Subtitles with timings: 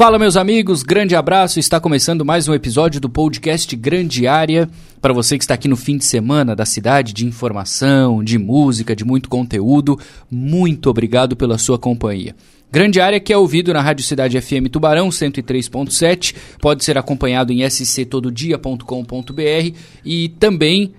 [0.00, 1.60] Fala, meus amigos, grande abraço.
[1.60, 4.66] Está começando mais um episódio do podcast Grande Área.
[4.98, 8.96] Para você que está aqui no fim de semana da cidade, de informação, de música,
[8.96, 10.00] de muito conteúdo,
[10.30, 12.34] muito obrigado pela sua companhia.
[12.72, 17.68] Grande área que é ouvido na Rádio Cidade FM Tubarão 103.7, pode ser acompanhado em
[17.68, 20.94] sctododia.com.br e também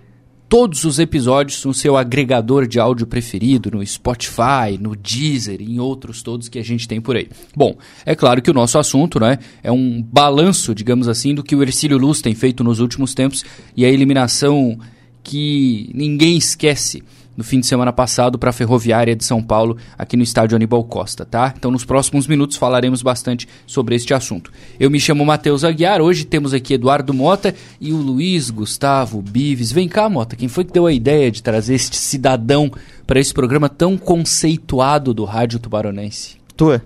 [0.52, 5.80] todos os episódios no seu agregador de áudio preferido, no Spotify, no Deezer e em
[5.80, 7.30] outros todos que a gente tem por aí.
[7.56, 11.56] Bom, é claro que o nosso assunto né, é um balanço, digamos assim, do que
[11.56, 13.46] o Ercílio Luz tem feito nos últimos tempos
[13.78, 14.78] e a eliminação
[15.24, 17.02] que ninguém esquece
[17.36, 20.84] no fim de semana passado para a Ferroviária de São Paulo, aqui no estádio Aníbal
[20.84, 21.54] Costa, tá?
[21.58, 24.52] Então, nos próximos minutos falaremos bastante sobre este assunto.
[24.80, 29.72] Eu me chamo Matheus Aguiar, hoje temos aqui Eduardo Mota e o Luiz Gustavo Bives.
[29.72, 32.72] Vem cá, Mota, quem foi que deu a ideia de trazer este cidadão
[33.08, 36.38] para esse programa tão conceituado do Rádio Tubaronense?
[36.56, 36.82] Tu é.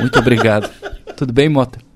[0.00, 0.70] Muito obrigado.
[1.16, 1.91] Tudo bem, Mota?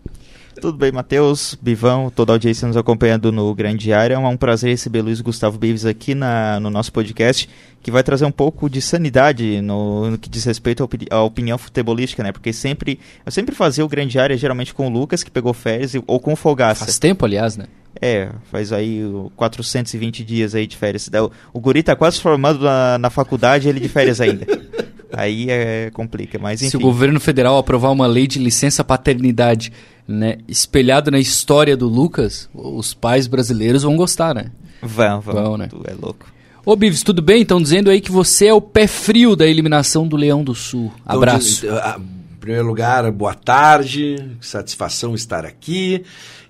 [0.60, 4.14] Tudo bem, Matheus, Bivão, toda a audiência nos acompanhando no Grande Área.
[4.14, 7.48] É um prazer receber Luiz Gustavo Bives aqui na, no nosso podcast,
[7.82, 11.20] que vai trazer um pouco de sanidade no, no que diz respeito à, opini à,
[11.22, 12.32] opinião futebolística, né?
[12.32, 15.92] Porque sempre eu sempre fazia o Grande Área geralmente com o Lucas, que pegou férias,
[16.06, 16.84] ou com o Folgaça.
[16.84, 17.66] Faz tempo, aliás, né?
[18.00, 19.02] É, faz aí
[19.36, 21.08] 420 dias aí de férias.
[21.08, 24.46] O, o guri tá quase formado na, na faculdade ele de férias ainda.
[25.12, 26.70] aí é complica, mas enfim.
[26.70, 29.72] Se o governo federal aprovar uma lei de licença paternidade
[30.06, 34.50] né, espelhado na história do Lucas, os pais brasileiros vão gostar, né?
[34.82, 35.34] Vão, vão.
[35.34, 35.66] vão né?
[35.68, 36.26] Tu é louco.
[36.64, 37.42] Ô, Bives, tudo bem?
[37.42, 40.92] Estão dizendo aí que você é o pé frio da eliminação do Leão do Sul.
[41.04, 41.64] Abraço.
[41.64, 42.00] Então, de,
[42.32, 46.02] em primeiro lugar, boa tarde, satisfação estar aqui.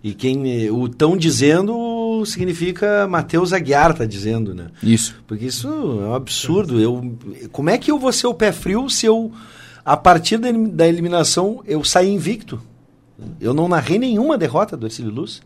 [0.03, 4.69] E quem o estão dizendo significa Matheus Aguiar tá dizendo, né?
[4.83, 5.17] Isso.
[5.27, 6.81] Porque isso é um absurdo.
[6.81, 7.19] Eu,
[7.53, 9.33] como é que eu vou ser o pé frio se eu,
[9.85, 12.61] a partir da eliminação, eu sair invicto?
[13.41, 15.41] Eu não narrei nenhuma derrota do Ercílio Luz.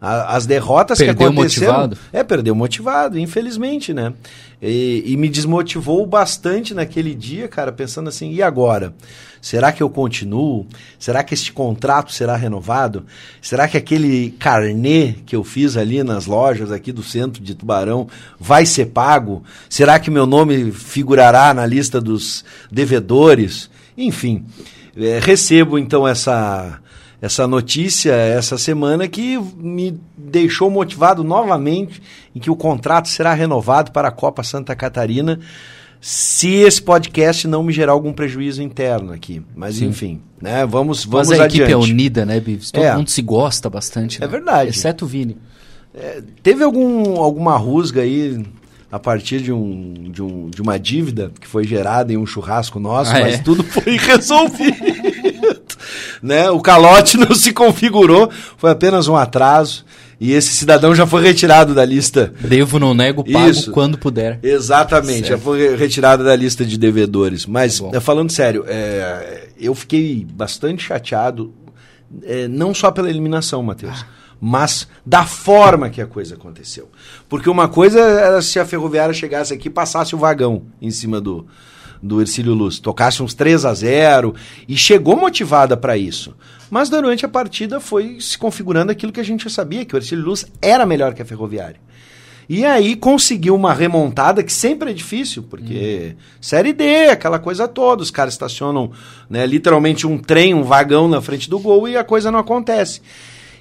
[0.00, 1.72] as derrotas perdeu que aconteceram...
[1.72, 1.98] motivado?
[2.12, 4.14] É, perdeu motivado, infelizmente, né?
[4.62, 8.94] E, e, me desmotivou bastante naquele dia, cara, pensando assim, e agora?
[9.40, 10.66] Será que eu continuo?
[10.98, 13.06] Será que este contrato será renovado?
[13.40, 18.06] Será que aquele carnê que eu fiz ali nas lojas aqui do centro de Tubarão
[18.38, 19.42] vai ser pago?
[19.68, 23.70] Será que meu nome figurará na lista dos devedores?
[23.96, 24.44] Enfim,
[24.94, 26.80] é, recebo então essa
[27.20, 32.00] essa notícia essa semana que me deixou motivado novamente
[32.34, 35.38] em que o contrato será renovado para a Copa Santa Catarina
[36.00, 39.42] se esse podcast não me gerar algum prejuízo interno aqui.
[39.54, 39.88] Mas Sim.
[39.88, 40.64] enfim, né?
[40.64, 41.62] Vamos, vamos Mas a adiante.
[41.62, 42.70] equipe é unida, né, Bives?
[42.70, 42.96] Todo é.
[42.96, 44.18] mundo se gosta bastante.
[44.18, 44.26] Né?
[44.26, 44.70] É verdade.
[44.70, 45.36] Exceto o Vini.
[45.94, 48.42] É, teve algum, alguma rusga aí
[48.90, 52.80] a partir de, um, de, um, de uma dívida que foi gerada em um churrasco
[52.80, 53.38] nosso, ah, mas é?
[53.38, 54.99] tudo foi resolvido
[56.22, 56.50] né?
[56.50, 59.84] O calote não se configurou, foi apenas um atraso.
[60.20, 62.32] E esse cidadão já foi retirado da lista.
[62.40, 63.70] Devo, não nego, pago Isso.
[63.70, 64.38] quando puder.
[64.42, 65.30] Exatamente, certo.
[65.30, 67.46] já foi retirado da lista de devedores.
[67.46, 71.54] Mas, tá falando sério, é, eu fiquei bastante chateado,
[72.22, 74.00] é, não só pela eliminação, Matheus.
[74.02, 76.88] Ah mas da forma que a coisa aconteceu.
[77.28, 81.20] Porque uma coisa era se a ferroviária chegasse aqui e passasse o vagão em cima
[81.20, 81.46] do,
[82.02, 82.78] do Ercílio Luz.
[82.78, 84.34] Tocasse uns 3 a 0
[84.68, 86.34] e chegou motivada para isso.
[86.70, 89.98] Mas durante a partida foi se configurando aquilo que a gente já sabia, que o
[89.98, 91.80] Ercílio Luz era melhor que a Ferroviária.
[92.48, 96.22] E aí conseguiu uma remontada que sempre é difícil, porque hum.
[96.40, 98.90] Série D, aquela coisa toda, os caras estacionam
[99.28, 103.02] né, literalmente um trem, um vagão na frente do gol e a coisa não acontece.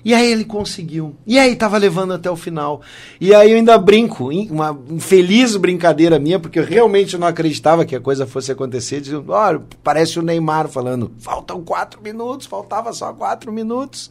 [0.03, 1.15] E aí ele conseguiu.
[1.25, 2.81] E aí tava levando até o final.
[3.19, 7.95] E aí eu ainda brinco, uma infeliz brincadeira minha, porque eu realmente não acreditava que
[7.95, 13.13] a coisa fosse acontecer, dizendo, olha, parece o Neymar falando, faltam quatro minutos, faltava só
[13.13, 14.09] quatro minutos.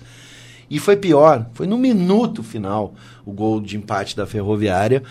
[0.70, 2.92] E foi pior, foi no minuto final
[3.24, 5.02] o gol de empate da Ferroviária.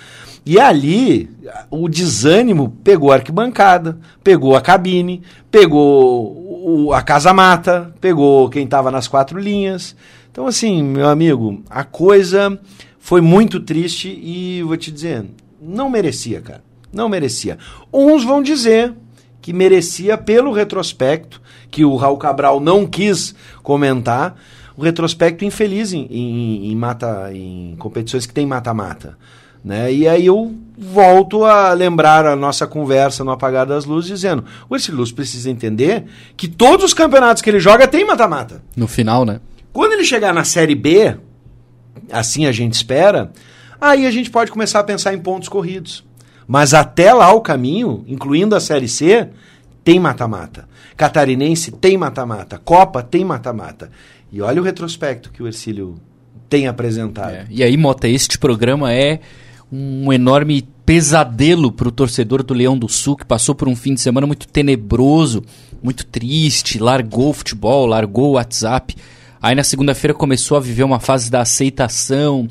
[0.46, 1.30] E ali
[1.70, 8.92] o desânimo pegou a arquibancada, pegou a cabine, pegou o, a casa-mata, pegou quem estava
[8.92, 9.96] nas quatro linhas.
[10.38, 12.60] Então, assim, meu amigo, a coisa
[13.00, 15.26] foi muito triste e vou te dizer,
[15.60, 16.64] não merecia, cara.
[16.94, 17.58] Não merecia.
[17.92, 18.94] Uns vão dizer
[19.42, 21.42] que merecia pelo retrospecto,
[21.72, 24.40] que o Raul Cabral não quis comentar,
[24.78, 29.18] o retrospecto infeliz em, em, em mata, em competições que tem mata-mata.
[29.66, 29.92] Né?
[29.92, 34.76] E aí eu volto a lembrar a nossa conversa no apagar das luzes, dizendo: o
[34.96, 36.06] Luz precisa entender
[36.38, 38.62] que todos os campeonatos que ele joga tem mata-mata.
[38.76, 39.40] No final, né?
[39.78, 41.16] Quando ele chegar na Série B,
[42.12, 43.32] assim a gente espera,
[43.80, 46.04] aí a gente pode começar a pensar em pontos corridos.
[46.48, 49.30] Mas até lá o caminho, incluindo a Série C,
[49.84, 50.68] tem mata-mata.
[50.96, 52.58] Catarinense tem mata-mata.
[52.58, 53.92] Copa tem mata-mata.
[54.32, 55.94] E olha o retrospecto que o Ercílio
[56.50, 57.36] tem apresentado.
[57.36, 57.46] É.
[57.48, 59.20] E aí, Mota, este programa é
[59.72, 63.94] um enorme pesadelo para o torcedor do Leão do Sul, que passou por um fim
[63.94, 65.44] de semana muito tenebroso,
[65.84, 68.96] muito triste, largou o futebol, largou o WhatsApp.
[69.42, 72.48] Aí na segunda-feira começou a viver uma fase da aceitação.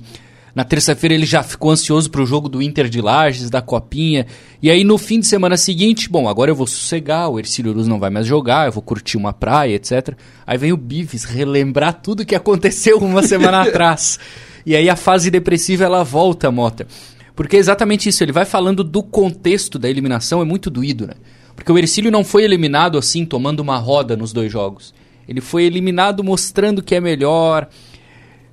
[0.55, 4.27] Na terça-feira ele já ficou ansioso para o jogo do Inter de Lages, da Copinha.
[4.63, 7.87] E aí no fim de semana seguinte, bom, agora eu vou sossegar, o Ercílio Luz
[7.87, 10.15] não vai mais jogar, eu vou curtir uma praia, etc.
[10.47, 14.19] Aí vem o Bives relembrar tudo que aconteceu uma semana atrás.
[14.65, 16.87] E aí a fase depressiva ela volta, Mota.
[17.35, 21.15] Porque é exatamente isso, ele vai falando do contexto da eliminação, é muito doído, né?
[21.55, 24.95] Porque o Ercílio não foi eliminado assim, tomando uma roda nos dois jogos.
[25.29, 27.69] Ele foi eliminado mostrando que é melhor,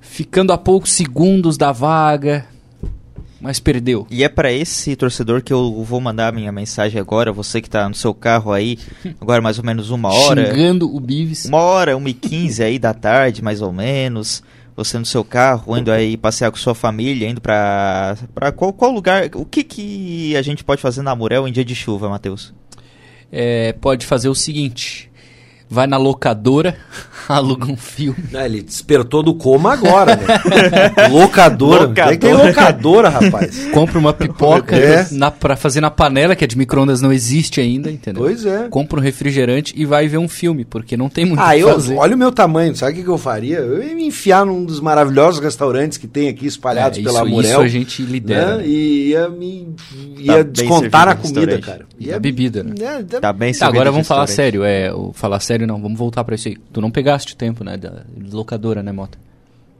[0.00, 2.46] ficando a poucos segundos da vaga,
[3.40, 4.06] mas perdeu.
[4.10, 7.86] E é para esse torcedor que eu vou mandar minha mensagem agora, você que tá
[7.88, 8.78] no seu carro aí,
[9.20, 10.46] agora mais ou menos uma hora.
[10.46, 11.44] Xingando o Bives.
[11.44, 14.42] Uma hora, uma e quinze aí da tarde, mais ou menos.
[14.76, 18.90] Você no seu carro, indo aí passear com sua família, indo pra, pra qual, qual
[18.90, 19.30] lugar?
[19.34, 22.52] O que, que a gente pode fazer na Murel em dia de chuva, Matheus?
[23.30, 25.10] É, pode fazer o seguinte:
[25.74, 26.76] vai na locadora,
[27.28, 28.16] aluga um filme.
[28.32, 31.08] Não, ele despertou do coma agora, né?
[31.10, 31.84] locadora.
[31.88, 32.16] Locadora.
[32.18, 33.66] Tem locadora, rapaz.
[33.72, 35.06] Compra uma pipoca É.
[35.12, 38.22] na, pra fazer na panela, que é de micro-ondas não existe ainda, entendeu?
[38.22, 38.68] Pois é.
[38.68, 41.68] Compra um refrigerante e vai ver um filme, porque não tem muito Ah, que eu,
[41.74, 41.96] fazer.
[41.96, 43.58] olha o meu tamanho, sabe o que, que eu faria?
[43.58, 47.28] Eu ia me enfiar num dos maravilhosos restaurantes que tem aqui espalhados É, pela isso,
[47.30, 47.50] Murel.
[47.50, 48.56] isso a gente lidera.
[48.58, 48.66] né?
[48.66, 49.74] E ia me
[50.18, 51.84] ia Tá descontar no comida, cara.
[51.98, 52.74] E a bebida, né?
[52.78, 54.64] né, Tá bem Tá, agora vamos falar sério.
[54.64, 56.56] É, o, falar sério não, vamos voltar pra isso aí.
[56.72, 57.76] Tu não pegaste o tempo, né?
[57.76, 58.02] Da
[58.32, 59.18] locadora, né, Mota?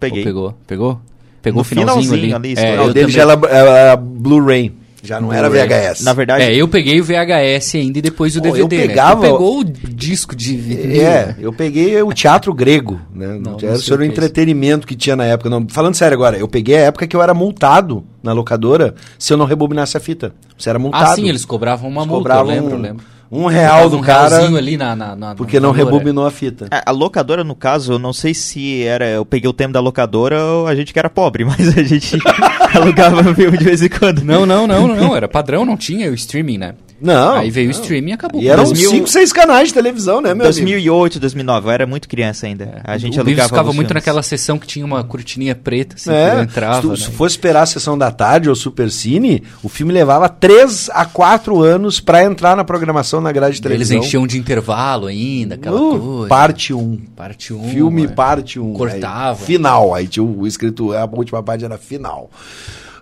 [0.01, 0.21] Peguei.
[0.21, 0.55] Ou pegou?
[0.67, 1.01] Pegou?
[1.43, 2.55] Pegou o finalzinho, finalzinho ali.
[2.55, 3.11] ali, é, o dele também.
[3.11, 4.73] já era, era Blu-ray.
[5.03, 5.51] Já não era.
[5.51, 6.03] VHS.
[6.03, 8.87] Na verdade, É, eu peguei o VHS ainda e depois o DVD, eu né?
[8.89, 11.37] pegava- Tu pegou o disco de vinil, É, né?
[11.39, 13.27] eu peguei o teatro grego, né?
[13.39, 15.51] Não, não era o é entretenimento que tinha na época.
[15.51, 19.31] Não, falando sério agora, eu peguei a época que eu era multado na locadora se
[19.31, 20.33] eu não rebobinasse a fita.
[20.57, 21.05] Você era multado.
[21.13, 23.05] Ah, sim, eles cobravam uma Eles multa, cobravam eu lembro, eu lembro.
[23.35, 25.93] Um real do um cara ali na, na, na- porque na não locadora.
[25.97, 26.67] rebobinou a fita.
[26.71, 29.09] A, a locadora, no caso, eu não sei se era.
[29.09, 32.17] Eu peguei o tempo da locadora ou a gente que era pobre, mas a gente
[32.75, 34.23] alugava filme de vez em quando.
[34.25, 36.75] Não, não, não, não, era padrão, não tinha o streaming, né?
[37.05, 37.35] Não.
[37.35, 37.81] Aí veio o não.
[37.81, 38.41] streaming e acabou.
[38.43, 40.45] E eram 2000 cinco, seis canais de televisão, né, meu amigo?
[40.45, 42.81] 2008, 2009, eu era muito criança ainda.
[42.83, 43.95] a gente o alugava ficava muito filmes.
[43.95, 46.97] naquela sessão que tinha uma cortininha preta, assim, É, não entrava, se, tu- né?
[46.97, 51.61] se fosse esperar a sessão da tarde ou Supercine, o filme levava 3 a 4
[51.63, 53.99] anos pra entrar na programação na grade de Eles televisão.
[53.99, 56.29] enchiam de intervalo ainda, aquela Uh, coisa.
[56.29, 56.97] Parte 1.
[57.15, 57.69] Parte 1.
[57.71, 58.73] Filme parte 1.
[58.73, 59.39] Cortava.
[59.41, 59.95] Aí, final.
[59.95, 62.31] Aí tinha o, o escrito, a última parte era final.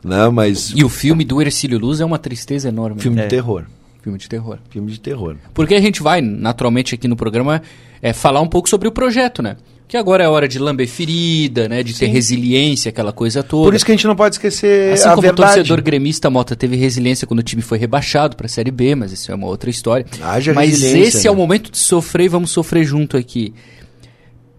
[0.05, 3.01] Né, mas E o filme do Ercílio Luz é uma tristeza enorme.
[3.01, 3.23] filme né?
[3.23, 3.27] É.
[3.27, 3.63] de terror.
[4.03, 4.59] Filme de terror.
[4.69, 5.37] Filme de terror.
[5.55, 7.63] Porque a gente vai, naturalmente, aqui no programa,
[8.03, 9.57] é, falar um pouco sobre o projeto, né?
[9.87, 11.83] Que agora é hora de lamber ferida, né?
[11.83, 13.69] De ter resiliência, aquela coisa toda.
[13.69, 15.55] Por isso que a gente não pode esquecer Assim a como o verdade.
[15.55, 19.13] torcedor gremista, Mota teve resiliência quando o time foi rebaixado para a Série B, mas
[19.13, 20.05] isso é uma outra história.
[20.21, 21.41] Haja mas esse é o né?
[21.41, 23.55] momento de sofrer e vamos sofrer junto aqui.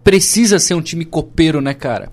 [0.03, 2.09] Precisa ser um time copeiro, né, cara?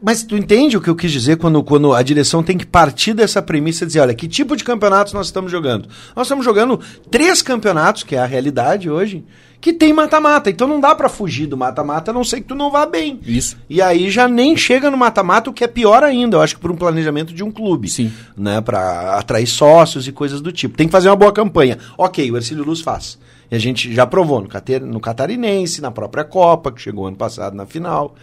[0.00, 3.12] Mas tu entende o que eu quis dizer quando, quando a direção tem que partir
[3.12, 5.88] dessa premissa e dizer, olha, que tipo de campeonatos nós estamos jogando?
[6.14, 6.80] Nós estamos jogando
[7.10, 9.24] três campeonatos, que é a realidade hoje,
[9.60, 10.50] que tem mata-mata.
[10.50, 13.18] Então não dá pra fugir do mata-mata, a não ser que tu não vá bem.
[13.26, 13.56] Isso.
[13.68, 16.60] E aí já nem chega no mata-mata, o que é pior ainda, eu acho que
[16.60, 17.88] por um planejamento de um clube.
[17.88, 18.12] Sim.
[18.36, 20.76] Né, para atrair sócios e coisas do tipo.
[20.76, 21.78] Tem que fazer uma boa campanha.
[21.96, 23.18] Ok, o Ercílio Luz faz.
[23.50, 24.48] E a gente já provou no,
[24.86, 28.14] no Catarinense, na própria Copa, que chegou ano passado na final.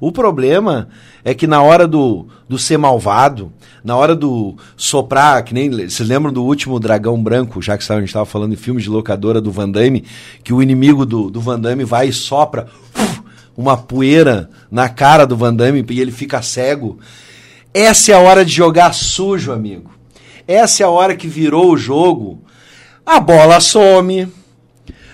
[0.00, 0.88] O problema
[1.24, 3.52] é que na hora do, do ser malvado,
[3.82, 5.70] na hora do soprar, que nem.
[5.70, 8.90] Vocês lembram do último Dragão Branco, já que a gente estava falando em filmes de
[8.90, 10.04] locadora do Van Damme,
[10.44, 13.22] que o inimigo do, do Van Damme vai e sopra uf,
[13.56, 16.98] uma poeira na cara do Van Damme e ele fica cego.
[17.74, 19.90] Essa é a hora de jogar sujo, amigo.
[20.46, 22.42] Essa é a hora que virou o jogo.
[23.04, 24.28] A bola some,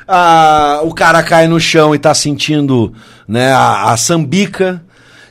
[0.06, 2.92] a- o cara cai no chão e tá sentindo
[3.26, 4.82] né, a, a sambica.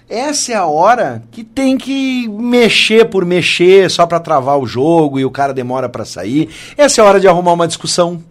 [0.10, 5.20] Essa é a hora que tem que mexer por mexer só pra travar o jogo
[5.20, 6.50] e o cara demora pra sair.
[6.78, 8.22] Essa é a hora de arrumar uma discussão,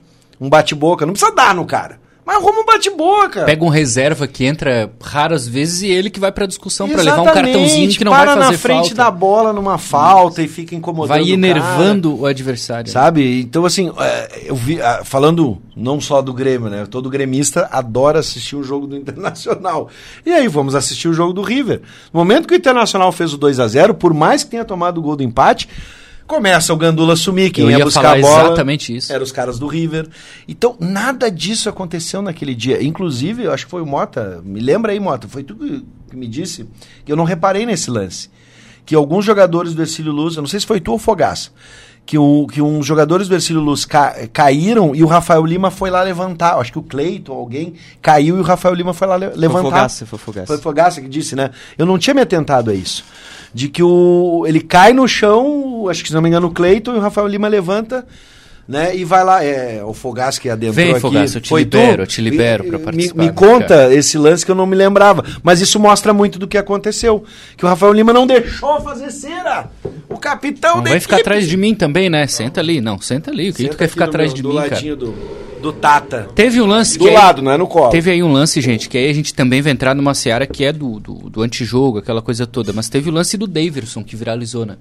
[0.40, 1.04] um bate-boca.
[1.04, 3.44] Não precisa dar no cara, mas arruma um bate-boca.
[3.44, 7.20] Pega um reserva que entra raras vezes e ele que vai pra discussão pra levar
[7.22, 8.94] um cartãozinho que não para vai fazer na frente falta.
[8.94, 11.34] da bola numa falta e fica incomodando Vai o cara.
[11.34, 12.90] enervando o adversário.
[12.90, 13.40] Sabe?
[13.40, 16.86] Então, assim, é, eu vi, ah, falando não só do Grêmio, né?
[16.88, 19.88] Todo gremista adora assistir um jogo do Internacional.
[20.24, 21.82] E aí, vamos assistir o jogo do River.
[22.12, 24.98] No momento que o Internacional fez o 2 a 0 por mais que tenha tomado
[24.98, 25.68] o gol do empate,
[26.36, 28.44] Começa o Gandula sumir, quem Eu ia ia buscar a bola.
[28.46, 29.12] exatamente isso.
[29.12, 30.08] Eram os caras do River.
[30.48, 32.82] Então, nada disso aconteceu naquele dia.
[32.82, 34.40] Inclusive, eu acho que foi o Mota.
[34.42, 35.28] Me lembra aí, Mota.
[35.28, 36.66] Foi tu que me disse
[37.04, 38.30] que eu não reparei nesse lance.
[38.86, 41.50] Que alguns jogadores do Ercílio Luz, eu não sei se foi tu ou Fogaça,
[42.06, 45.90] que, o, que uns jogadores do Ercílio Luz ca- caíram e o Rafael Lima foi
[45.90, 46.56] lá levantar.
[46.58, 49.62] Acho que o Cleiton, alguém, caiu e o Rafael Lima foi lá le- levantar.
[49.62, 50.46] Fogaça, foi Fogaça.
[50.46, 51.50] Foi Fogaça que disse, né?
[51.76, 53.04] Eu não tinha me atentado a isso.
[53.54, 56.94] De que o ele cai no chão, acho que se não me engano o Cleiton
[56.94, 58.06] e o Rafael Lima levanta,
[58.68, 58.94] né?
[58.96, 61.00] E vai lá, é o Fogaça que adentrou Vem, aqui.
[61.00, 62.00] Fogaça, eu te Foi libero, tu?
[62.02, 64.66] eu te libero Me- pra me- participar, Me, né, conta esse lance que eu não
[64.66, 67.24] me lembrava, mas isso mostra muito do que aconteceu,
[67.56, 69.70] que o Rafael Lima não deixou fazer cera.
[70.08, 72.26] O capitão Não vai ficar atrás de mim também, né?
[72.26, 72.80] Senta ali.
[72.80, 73.50] Não, senta ali.
[73.50, 74.96] O que tu quer ficar atrás de mim, cara?
[74.96, 75.14] do,
[75.60, 76.28] do Tata.
[76.34, 77.90] Teve um lance Do que aí- lado, não é no colo.
[77.90, 80.64] Teve aí um lance, gente, que aí a gente também vai entrar numa seara que
[80.64, 82.72] é do, do, do antijogo, aquela coisa toda.
[82.72, 84.76] Mas teve o lance do Daverson, que viralizou, né?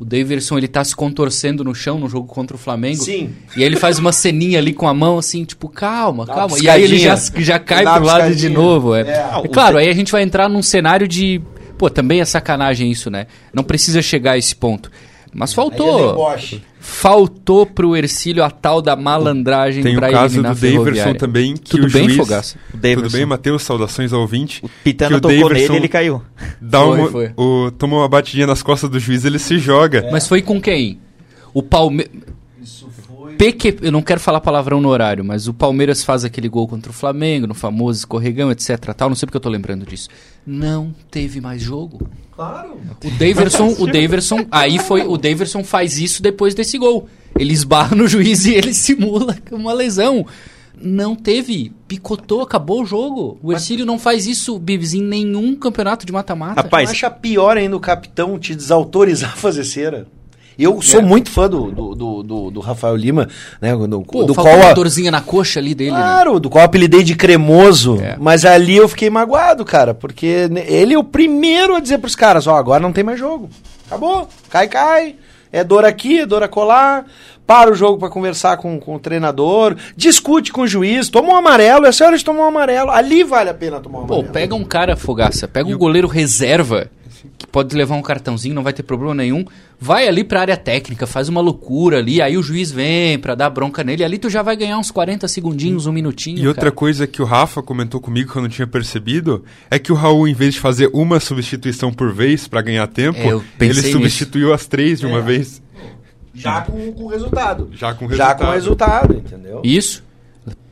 [0.00, 3.04] O Daverson, ele tá se contorcendo no chão no jogo contra o Flamengo.
[3.04, 3.34] Sim.
[3.54, 6.56] E aí ele faz uma ceninha ali com a mão, assim, tipo, calma, Dá calma.
[6.58, 8.94] E aí ele já, já cai Dá pro lado de novo.
[8.94, 11.42] É, É, É claro, aí a gente vai entrar num cenário de...
[11.76, 13.26] Pô, também é sacanagem isso, né?
[13.52, 14.90] Não precisa chegar a esse ponto.
[15.34, 17.64] Mas Aí é faltou.
[17.66, 21.86] pro Ercílio a tal da malandragem Tem o pra caso do Daverson também, que Tudo
[21.86, 22.16] o bem, juiz...
[22.16, 22.56] Fogaça?
[22.72, 23.02] O Daverson.
[23.02, 23.62] Tudo bem, Matheus?
[23.62, 24.64] Saudações ao ouvinte.
[24.64, 26.22] O Pitana Que o tocou Daverson- nele ele caiu.
[26.60, 27.32] Dá Foi, uma, foi.
[27.36, 30.08] O, toma uma batidinha nas costas do juiz, ele se joga.
[30.10, 30.98] Mas foi com quem?
[31.52, 32.12] O Palmeiras.
[33.36, 33.78] PQ...
[33.82, 36.94] Eu não quero falar palavrão no horário, mas o Palmeiras faz aquele gol contra o
[36.94, 38.78] Flamengo, no famoso escorregão, etc.
[38.94, 39.08] Tal.
[39.08, 40.08] Não sei porque eu tô lembrando disso.
[40.46, 42.08] Não teve mais jogo.
[42.32, 42.78] Claro.
[43.04, 47.08] O Daverson, o Daverson, aí foi, o Daverson faz isso depois desse gol.
[47.38, 50.26] Ele esbarra no juiz e ele simula uma lesão.
[50.82, 53.38] Não teve, picotou, acabou o jogo.
[53.42, 56.62] O Ercílio não faz isso, Bibs, em nenhum campeonato de mata-mata.
[56.62, 60.06] Rapaz, acha pior ainda o capitão te desautorizar a fazer cera?
[60.58, 61.02] Eu sou É.
[61.02, 63.28] muito fã do, do, do, do- do Rafael Lima,
[63.60, 63.74] né?
[63.74, 65.96] Do, Pô, do qual uma a, dorzinha na coxa ali dele, né?
[65.96, 67.98] Claro, do qual eu apelidei de cremoso.
[68.00, 68.16] É.
[68.20, 72.46] Mas ali eu fiquei magoado, cara, porque ele é o primeiro a dizer pros caras,
[72.46, 73.48] ó, agora não tem mais jogo.
[73.86, 74.28] Acabou.
[74.50, 75.16] Cai, cai.
[75.52, 77.04] É dor aqui, é dor acolá.
[77.46, 79.74] Para o jogo pra conversar com, com o treinador.
[79.96, 81.08] Discute com o juiz.
[81.08, 81.84] Toma um amarelo.
[81.84, 82.90] É hora de tomar um amarelo.
[82.92, 84.32] Ali vale a pena tomar um Pô, amarelo.
[84.32, 86.88] pega um cara, Fogaça, pega um goleiro reserva,
[87.38, 89.44] que pode levar um cartãozinho, não vai ter problema nenhum.
[89.78, 93.48] Vai ali pra área técnica, faz uma loucura ali, aí o juiz vem pra dar
[93.50, 96.38] bronca nele, ali tu já vai ganhar uns 40 segundinhos, um minutinho.
[96.38, 96.72] E outra cara.
[96.72, 100.28] coisa que o Rafa comentou comigo que eu não tinha percebido é que o Raul,
[100.28, 103.92] em vez de fazer uma substituição por vez pra ganhar tempo, É, ele pensei nisso.
[103.92, 105.22] substituiu as três de uma É.
[105.22, 105.62] vez.
[106.34, 107.70] Já com, com resultado.
[107.72, 108.38] Já com Já resultado.
[108.46, 109.60] com resultado, entendeu?
[109.64, 110.02] Isso.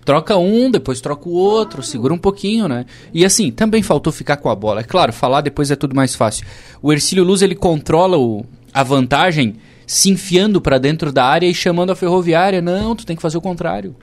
[0.09, 2.87] Troca um, depois troca o outro, segura um pouquinho, né?
[3.13, 4.81] E assim, também faltou ficar com a bola.
[4.81, 6.47] É claro, falar depois é tudo mais fácil.
[6.81, 11.53] O Ercílio Luz, ele controla o, a vantagem se enfiando pra dentro da área e
[11.53, 12.63] chamando a ferroviária.
[12.63, 13.95] Não, tu tem que fazer o contrário.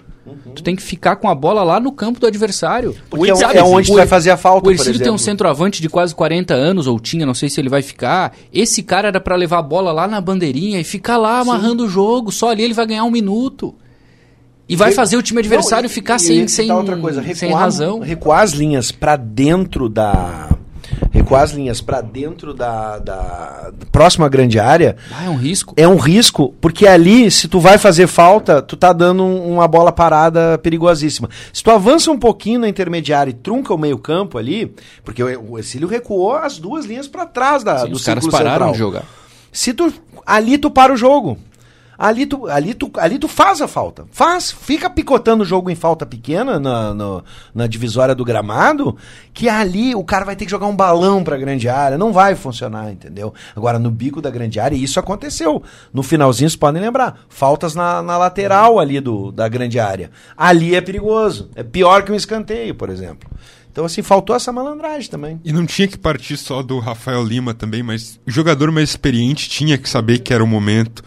[0.54, 2.96] Tu tem que ficar com a bola lá no campo do adversário.
[3.10, 5.82] Porque é, Sabe, é onde o- vai fazer a falta, O Ercílio tem um centroavante
[5.82, 8.32] de quase 40 anos, ou tinha, não sei se ele vai ficar.
[8.54, 11.90] Esse cara era pra levar a bola lá na bandeirinha e ficar lá amarrando o
[11.90, 12.32] jogo.
[12.32, 13.74] Só ali ele vai ganhar um minuto.
[14.68, 17.34] E vai fazer o time adversário Não, ficar e sem, ia sem, outra coisa, sem
[17.50, 18.00] recuar- razão.
[18.00, 20.50] Recuar as linhas pra dentro da.
[21.12, 25.74] Recuar as linhas pra dentro da, da, próxima grande área Ah, é um risco.
[25.78, 29.68] é um risco, porque ali, se tu vai fazer falta, tu tá dando um- uma
[29.68, 31.30] bola parada perigosíssima.
[31.54, 35.88] Se tu avança um pouquinho na intermediária e trunca o meio-campo ali, porque o, Exílio
[35.88, 38.72] recuou as duas linhas pra trás da, Sim, do os caras pararam central.
[38.74, 39.04] de jogar.
[39.52, 39.92] Se tu
[40.26, 41.38] ali tu para o jogo.
[41.98, 44.06] Ali tu, ali, tu, ali tu faz a falta.
[44.12, 47.24] Faz, fica picotando o jogo em falta pequena na, no-
[47.54, 48.98] na divisória do gramado,
[49.34, 51.98] que ali o cara vai ter que jogar um balão pra grande área.
[51.98, 53.34] Não vai funcionar, entendeu?
[53.56, 55.64] Agora, no bico da grande área, isso aconteceu.
[55.94, 57.20] No finalzinho, vocês podem lembrar.
[57.30, 60.12] Faltas na, na lateral ali do, da grande área.
[60.36, 61.50] Ali é perigoso.
[61.56, 63.30] É pior que um escanteio, por exemplo.
[63.72, 65.40] Então, assim, faltou essa malandragem também.
[65.44, 69.50] E não tinha que partir só do Rafael Lima também, mas o jogador mais experiente
[69.50, 71.04] tinha que saber que era o momento.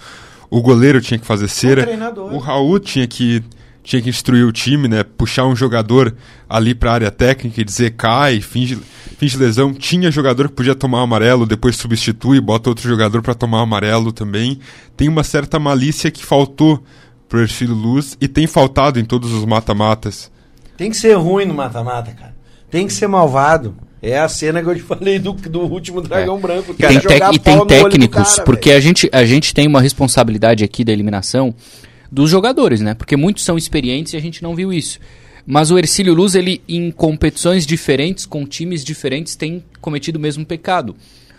[0.51, 1.83] O goleiro tinha que fazer cera.
[1.83, 2.33] treinador.
[2.33, 3.43] O Raul tinha que
[3.83, 5.03] tinha que instruir o time, né?
[5.03, 6.15] Puxar um jogador
[6.47, 8.79] ali pra área técnica e dizer cai, finge,
[9.17, 9.73] finge lesão.
[9.73, 14.61] Tinha jogador que podia tomar amarelo, depois substitui, bota outro jogador pra tomar amarelo também.
[14.95, 16.83] Tem uma certa malícia que faltou
[17.29, 20.31] pro Ercílio Luz e tem faltado em todos os mata-matas.
[20.77, 22.37] Tem que ser ruim no mata-mata, cara.
[22.71, 23.75] Tem que ser malvado.
[24.01, 26.73] É a cena que eu te falei do, do último Dragão Branco.
[26.73, 29.81] E tem, que jogar e tem técnicos, cara, porque a gente, a gente tem uma
[29.81, 31.55] responsabilidade aqui da eliminação
[32.11, 32.95] dos jogadores, né?
[32.95, 34.99] Porque muitos são experientes e a gente não viu isso.
[35.45, 40.45] Mas o Ercílio Luz, ele, em competições diferentes, com times diferentes, tem cometido o mesmo
[40.45, 40.95] pecado.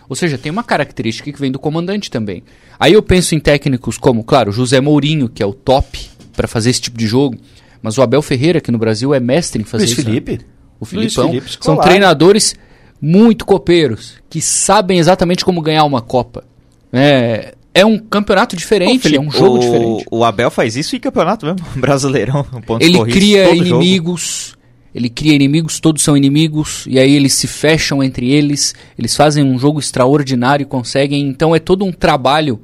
[0.08, 2.42] Ou seja, tem uma característica que vem do comandante também.
[2.78, 6.00] Aí eu penso em técnicos como, claro, José Mourinho, que é o top
[6.34, 7.38] para fazer esse tipo de jogo,
[7.80, 10.10] mas o Abel Ferreira, aqui no Brasil, é mestre em fazer Luiz isso.
[10.10, 10.38] né?
[10.84, 11.08] Felipe.
[11.08, 11.28] O Filipão.
[11.28, 12.54] Felipe são treinadores
[13.00, 16.44] muito copeiros, que sabem exatamente como ganhar uma Copa.
[16.92, 20.06] É, é um campeonato diferente, Ô, é um jogo o, diferente.
[20.10, 21.64] O Abel faz isso em campeonato mesmo.
[21.76, 22.44] Brasileirão.
[22.66, 23.82] pontos Ele corridos, cria todo jogo.
[23.82, 24.56] inimigos,
[24.94, 29.44] ele cria inimigos, todos são inimigos, e aí eles se fecham entre eles, eles fazem
[29.44, 31.28] um jogo extraordinário, conseguem.
[31.28, 32.60] Então é todo um trabalho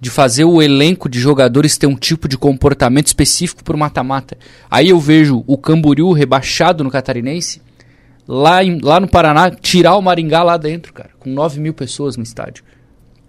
[0.00, 4.36] de fazer o elenco de jogadores ter um tipo de comportamento específico para o mata-mata.
[4.70, 7.60] Aí eu vejo o Camboriú rebaixado no Catarinense,
[8.28, 12.16] lá, em- lá no Paraná, tirar o Maringá lá dentro, cara, com 9 mil pessoas
[12.16, 12.62] no estádio.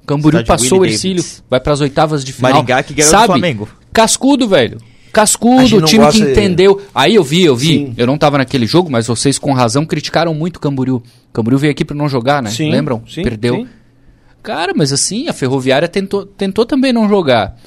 [0.04, 1.44] O Camboriú Estádio passou o Willie Ercílio, Davids.
[1.50, 2.52] vai para as oitavas de final.
[2.54, 3.26] Maringá que ganhou do Sabe?
[3.28, 3.70] Flamengo.
[3.94, 4.78] Cascudo, velho.
[5.12, 6.82] Cascudo, o time gosta que de- entendeu.
[6.94, 7.68] Aí eu vi, eu vi.
[7.68, 7.94] Sim.
[7.98, 10.98] Eu não tava naquele jogo, mas vocês com razão criticaram muito o Camboriú.
[10.98, 12.50] O Camboriú veio aqui pra não jogar, né?
[12.52, 13.02] Sim, Lembram?
[13.08, 13.56] sim, Perdeu.
[13.56, 13.68] sim.
[14.48, 17.58] Cara, mas assim, a Ferroviária tentou, tentou também não jogar.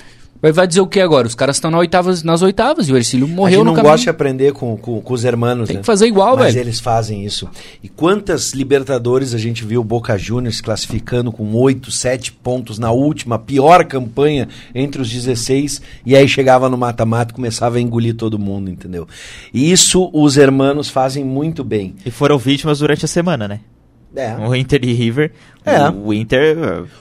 [0.43, 1.27] Vai, vai dizer o que agora?
[1.27, 3.75] Os caras estão na oitavas, nas oitavas e o Ercílio a morreu gente no não
[3.75, 3.93] caminho.
[3.93, 5.81] gosta de aprender com, com, com os hermanos, Tem né?
[5.83, 6.65] que fazer igual, Mas velho.
[6.65, 7.47] eles fazem isso.
[7.83, 12.79] E quantas Libertadores a gente viu o Boca Juniors se classificando com 8, 7 pontos
[12.79, 17.81] na última, pior campanha entre os 16, e aí chegava no mata-mata e começava a
[17.83, 19.07] engolir todo mundo, entendeu?
[19.53, 21.95] E isso os hermanos fazem muito bem.
[22.07, 23.61] E foram vítimas durante a semana, né?
[24.15, 24.35] É.
[24.37, 25.33] O Inter e River.
[25.65, 25.89] É.
[25.89, 26.57] O Inter,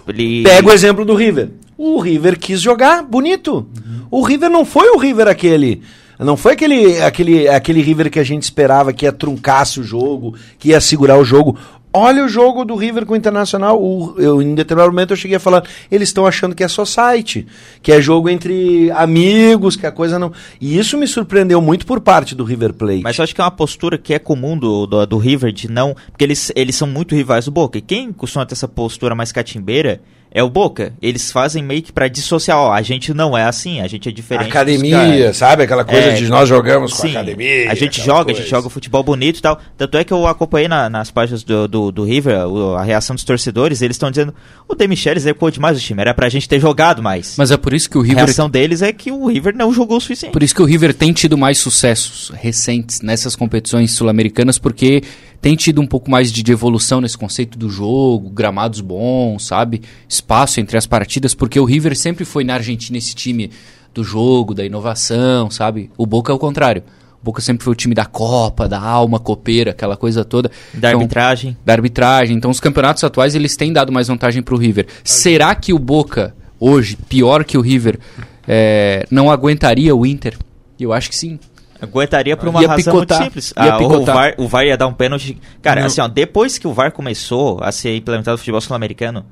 [0.07, 0.43] ele...
[0.43, 1.49] Pega o exemplo do River.
[1.77, 3.67] O River quis jogar bonito.
[4.11, 5.81] O River não foi o River aquele.
[6.19, 10.35] Não foi aquele, aquele, aquele River que a gente esperava que ia truncasse o jogo,
[10.57, 11.57] que ia segurar o jogo.
[11.99, 13.81] Olha o jogo do River com o Internacional.
[13.81, 16.85] O, eu, em determinado momento eu cheguei a falar, eles estão achando que é só
[16.85, 17.45] site,
[17.81, 20.31] que é jogo entre amigos, que a coisa não.
[20.61, 23.01] E isso me surpreendeu muito por parte do River Plate.
[23.03, 25.69] Mas eu acho que é uma postura que é comum do, do, do River de
[25.69, 25.95] não.
[26.09, 27.77] Porque eles, eles são muito rivais do Boca.
[27.77, 30.01] E quem costuma ter essa postura mais catimbeira
[30.31, 30.93] é o Boca.
[31.01, 32.57] Eles fazem meio que pra dissociar.
[32.57, 34.47] Ó, a gente não é assim, a gente é diferente.
[34.47, 35.63] academia, sabe?
[35.63, 37.71] Aquela coisa É, de nós jogamos com Sim, a academia.
[37.71, 38.49] a gente joga, a gente coisa.
[38.49, 39.59] joga futebol bonito e tal.
[39.77, 43.15] Tanto é que eu acompanhei na- nas páginas do, do, do River o- a reação
[43.15, 43.81] dos torcedores.
[43.81, 44.33] Eles estão dizendo:
[44.67, 47.35] o De Michelis recuou demais o time, era pra gente ter jogado mais.
[47.37, 49.73] Mas é por isso que o a River reação deles é que o River não
[49.73, 50.31] jogou o suficiente.
[50.31, 55.01] Por isso que o River tem tido mais sucessos recentes nessas competições sul-americanas, porque
[55.41, 59.81] tem tido um pouco mais de, de evolução nesse conceito do jogo, gramados bons, sabe?
[60.19, 63.49] Espaço entre as partidas, porque o River sempre foi na Argentina esse time
[63.93, 65.89] do jogo, da inovação, sabe?
[65.97, 66.83] O Boca é o contrário.
[67.21, 70.49] O Boca sempre foi o time da Copa, da alma copeira, aquela coisa toda.
[70.73, 71.57] Da Então, arbitragem.
[71.65, 72.35] da arbitragem.
[72.37, 74.87] Então, os campeonatos atuais eles têm dado mais vantagem para o River.
[75.03, 77.99] Será que o Boca, hoje, pior que o River,
[78.47, 80.37] é, não aguentaria o Inter?
[80.79, 81.39] Eu acho que sim.
[81.81, 83.53] Aguentaria por uma Ia razão picotar, muito simples.
[83.55, 84.03] Ah, o.
[84.05, 85.37] VAR, o VAR ia dar um pênalti.
[85.61, 85.87] Cara, Não.
[85.87, 89.25] assim, ó, depois que o VAR começou a ser implementado no futebol sul-americano,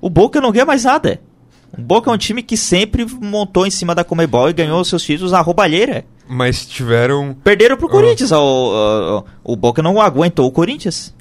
[0.00, 1.20] o Boca não ganha mais nada.
[1.76, 5.02] O Boca é um time que sempre montou em cima da Comebol e ganhou seus
[5.02, 6.04] títulos na roubalheira.
[6.26, 7.34] Mas tiveram.
[7.44, 8.32] Perderam pro Corinthians.
[8.32, 11.14] ó, O, o, o Boca não aguentou o Corinthians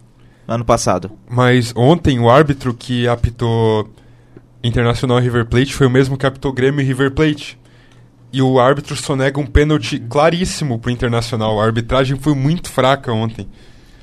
[0.48, 1.12] no ano passado.
[1.30, 3.90] Mas ontem o árbitro que apitou
[4.64, 7.60] Internacional e River Plate foi o mesmo que apitou Grêmio e River Plate.
[8.32, 11.60] E o árbitro só nega um pênalti claríssimo pro Internacional.
[11.60, 13.48] A arbitragem foi muito fraca ontem.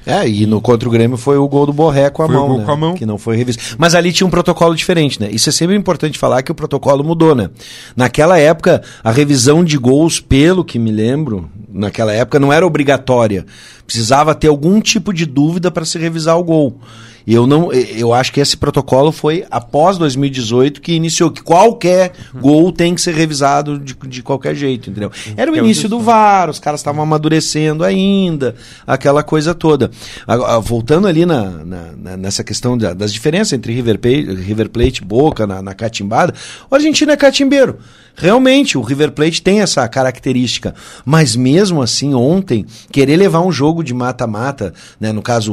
[0.07, 2.39] É, e no contra o Grêmio foi o gol do Borré com a Foi o
[2.39, 2.65] mão, gol né?
[2.65, 2.95] com a mão.
[2.95, 3.77] Que não foi revisto.
[3.79, 5.29] Mas ali tinha um protocolo diferente, né?
[5.31, 7.49] Isso é sempre importante falar que o protocolo mudou, né?
[7.97, 13.47] Naquela época, a revisão de gols, pelo que me lembro, naquela época não era obrigatória.
[13.87, 16.79] Precisava ter algum tipo de dúvida para se revisar o gol.
[17.27, 22.13] E eu não, eu acho que esse protocolo foi após 2018 que iniciou que qualquer
[22.39, 25.11] gol tem que ser revisado de, de qualquer jeito, entendeu?
[25.37, 28.55] Era o É o início do VAR, os caras estavam amadurecendo ainda,
[28.87, 29.91] aquela coisa toda.
[30.27, 35.03] Agora, voltando ali na, na- nessa questão da- das diferenças entre River Plate, River Plate
[35.03, 36.35] Boca na, na catimbada,
[36.71, 37.79] o argentino é catimbeiro.
[38.17, 40.73] Realmente, o River Plate tem essa característica.
[41.05, 45.53] Mas mesmo assim, ontem, querer levar um jogo de mata-mata, né, no caso,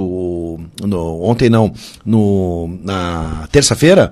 [0.80, 1.61] no- ontem não,
[2.06, 4.12] no, na terça-feira,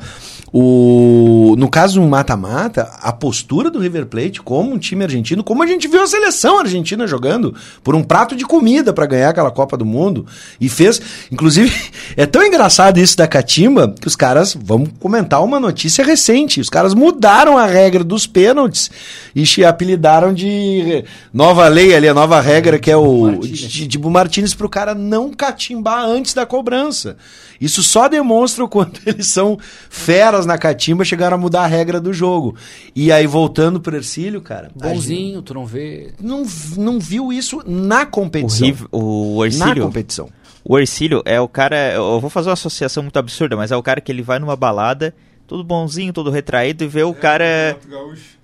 [0.51, 5.63] o, no caso do mata-mata, a postura do River Plate como um time argentino, como
[5.63, 9.51] a gente viu a seleção argentina jogando por um prato de comida para ganhar aquela
[9.51, 10.25] Copa do Mundo
[10.59, 11.71] e fez, inclusive,
[12.17, 16.69] é tão engraçado isso da catimba que os caras, vamos comentar uma notícia recente, os
[16.69, 18.89] caras mudaram a regra dos pênaltis
[19.35, 23.99] e se apelidaram de nova lei ali, a nova regra que é o de, de
[24.09, 27.15] Martínez para o cara não catimbar antes da cobrança.
[27.59, 29.57] Isso só demonstra o quanto eles são
[29.89, 32.55] feras na catimba, chegaram a mudar a regra do jogo.
[32.95, 34.71] E aí, voltando pro Ercílio, cara.
[34.81, 36.11] a gente Bonzinho, tu não vê.
[36.21, 36.43] Não,
[36.77, 38.67] não viu isso na O, competição.
[38.91, 40.29] O na Ercílio, competição.
[40.63, 41.93] O Ercílio é o cara.
[41.93, 44.55] Eu vou fazer uma associação muito absurda, mas é o cara que ele vai numa
[44.55, 45.15] balada,
[45.47, 47.77] todo bonzinho, todo retraído, e vê o cara.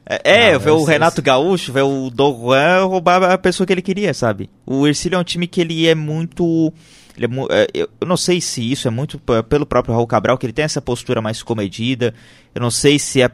[0.08, 3.66] É, é Não, vê o esse- Renato Gaúcho, vê o Dom Juan roubar a pessoa
[3.66, 4.50] que ele queria, sabe?
[4.66, 6.72] O Ercílio é um time que ele é muito.
[7.18, 9.18] Ele é é, eu não sei se isso é muito
[9.50, 12.14] pelo próprio Raul Cabral, que ele tem essa postura mais comedida.
[12.54, 13.30] Eu não sei se é.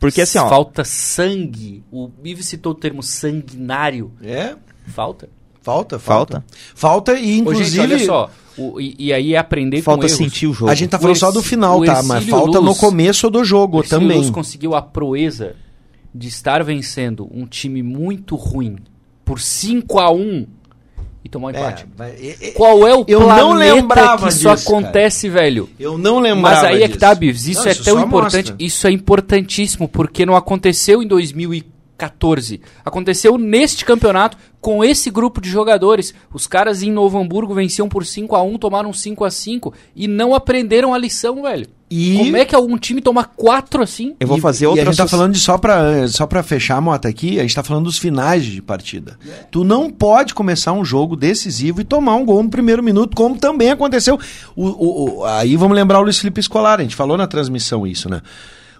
[0.00, 0.48] Porque assim, ó.
[0.48, 1.84] Falta sangue.
[1.90, 4.10] O Bive citou o termo sanguinário.
[4.22, 4.56] É,
[4.88, 5.28] Falta.
[5.60, 6.42] falta, falta.
[6.42, 6.44] Falta?
[6.74, 7.70] Falta e Ô, inclusive...
[7.70, 8.30] gente, olha só.
[8.58, 10.70] o- e, e aí é aprender Falta sentir o jogo.
[10.70, 12.02] A gente tá falando só do final, tá?
[12.02, 14.18] Mas falta no Luz- começo do jogo O também.
[14.18, 15.54] Luz conseguiu a proeza
[16.14, 18.76] de estar vencendo um time muito ruim
[19.24, 20.46] por 5 a 1
[21.24, 21.84] e tomar um empate.
[21.84, 25.68] É, vai- é- Qual é o Eu não planeta que isso disso, acontece, velho?
[25.78, 27.46] Eu não lembrava Mas aí é que tá, Bivs.
[27.46, 28.50] Isso Não, é tão importante.
[28.50, 28.56] mostra.
[28.58, 32.60] Isso é importantíssimo, porque não aconteceu em 2014.
[32.84, 36.12] Aconteceu neste campeonato com esse grupo de jogadores.
[36.32, 40.08] Os caras em Novo Hamburgo venciam por 5 a 1 tomaram 5 a 5 e
[40.08, 41.66] não aprenderam a lição, velho.
[41.94, 44.14] E- Como é que algum time toma 4 assim?
[44.18, 46.42] Eu vou E- fazer e outra a gente tá falando de só pra, só pra
[46.42, 49.18] fechar a moto aqui, a gente tá falando dos finais de partida.
[49.50, 53.36] Tu não pode começar um jogo decisivo e tomar um gol no primeiro minuto, como
[53.38, 54.18] também aconteceu.
[54.56, 57.86] O, o- o- aí vamos lembrar o Luiz Felipe Scolari, a gente falou na transmissão
[57.86, 58.22] isso, né?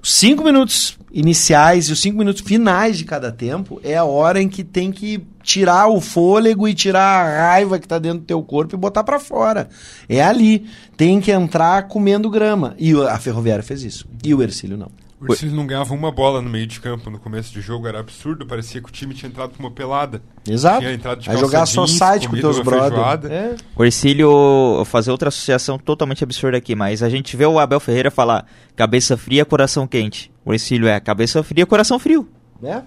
[0.03, 4.43] Os cinco minutos iniciais e os cinco minutos finais de cada tempo é a hora
[4.43, 8.25] em que tem que tirar o fôlego e tirar a raiva que tá dentro do
[8.25, 9.69] teu corpo e botar pra fora.
[10.09, 10.67] É ali.
[10.97, 12.75] Tem que entrar comendo grama.
[12.79, 14.09] E a Ferroviária fez isso.
[14.25, 14.91] E o Ercílio não.
[15.29, 18.01] O Ercílio não ganhava uma bola no meio de campo no começo do jogo, era
[18.01, 20.23] absurdo, parecia que o time tinha entrado com uma pelada.
[20.49, 20.81] Exato.
[20.81, 23.31] Tinha entrado de Vai calça jogar só site com teus brothers.
[23.31, 23.55] É.
[23.77, 28.11] O Ercílio, fazer outra associação totalmente absurda aqui, mas a gente vê o Abel Ferreira
[28.11, 30.31] falar cabeça fria, coração quente.
[30.45, 32.29] O Ercílio é cabeça fria, coração frio.
[32.63, 32.83] É.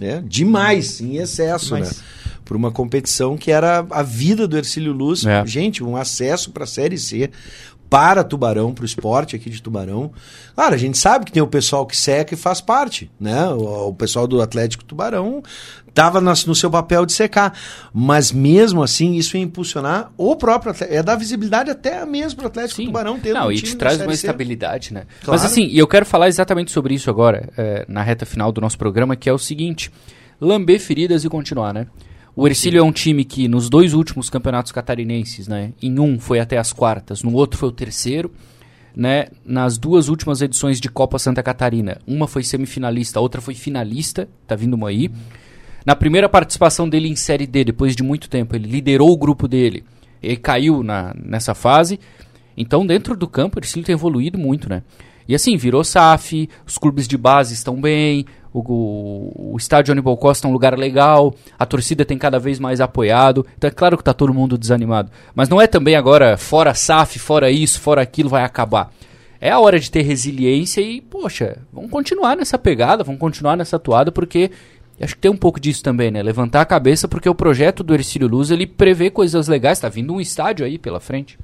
[0.00, 1.98] É, demais, em excesso, Demais.
[1.98, 2.04] né?
[2.44, 5.24] Por uma competição que era a vida do Ercílio Luz.
[5.24, 5.46] É.
[5.46, 7.30] Gente, um acesso para a Série C
[7.88, 10.10] para Tubarão, para o esporte aqui de Tubarão.
[10.54, 13.48] Claro, a gente sabe que tem o pessoal que seca e faz parte, né?
[13.48, 15.42] O, o pessoal do Atlético Tubarão
[15.88, 17.56] estava no seu papel de secar.
[17.92, 20.98] Mas mesmo assim, isso ia impulsionar o próprio Atlético.
[20.98, 24.00] É dar visibilidade até mesmo para o Atlético Tubarão ter Não, um e te traz
[24.00, 25.04] uma estabilidade, né?
[25.22, 25.40] Claro.
[25.40, 28.60] Mas assim, e eu quero falar exatamente sobre isso agora, é, na reta final do
[28.60, 29.90] nosso programa, que é o seguinte:
[30.40, 31.86] lamber feridas e continuar, né?
[32.36, 35.72] O Ercílio é um time que nos dois últimos campeonatos catarinenses, né?
[35.80, 38.32] Em um foi até as quartas, no outro foi o terceiro,
[38.94, 39.26] né?
[39.44, 44.28] Nas duas últimas edições de Copa Santa Catarina, uma foi semifinalista, a outra foi finalista,
[44.48, 45.10] tá vindo uma aí.
[45.86, 49.46] Na primeira participação dele em Série D, depois de muito tempo, ele liderou o grupo
[49.46, 49.84] dele.
[50.20, 52.00] Ele caiu na, nessa fase.
[52.56, 54.82] Então, dentro do campo, o Ercílio tem evoluído muito, né?
[55.28, 60.46] E assim, virou SAF, os clubes de base estão bem, o, o, estádio Aníbal Costa
[60.46, 63.44] é um lugar legal, a torcida tem cada vez mais apoiado.
[63.58, 65.10] Então é claro que tá todo mundo desanimado.
[65.34, 68.92] Mas não é também agora, fora SAF, fora isso, fora aquilo, vai acabar.
[69.40, 73.76] É a hora de ter resiliência e, poxa, vamos continuar nessa pegada, vamos continuar nessa
[73.76, 74.50] atuada, porque
[75.00, 76.22] acho que tem um pouco disso também, né?
[76.22, 80.14] Levantar a cabeça, porque o projeto do Ercílio Luz, ele prevê coisas legais, tá vindo
[80.14, 81.36] um estádio aí pela frente.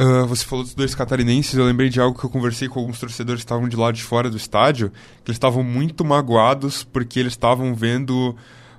[0.00, 3.00] Ah, você falou dos dois catarinenses, eu lembrei de algo que eu conversei com alguns
[3.00, 4.92] torcedores que estavam de lado de fora do estádio,
[5.24, 8.36] que eles estavam muito magoados porque eles estavam vendo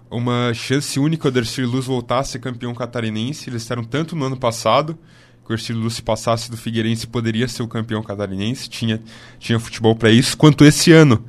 [0.10, 3.50] uma chance única do Ercílio Luz voltar a ser campeão catarinense.
[3.50, 4.98] Eles disseram tanto no ano passado
[5.46, 9.02] que o Ercílio Luz se passasse do Figueirense poderia ser o campeão catarinense, tinha,
[9.38, 11.22] tinha futebol para isso, quanto esse ano.